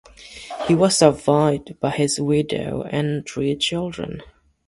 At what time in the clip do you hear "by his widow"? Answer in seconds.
1.79-2.81